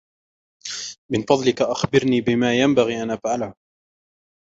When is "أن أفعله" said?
3.03-3.53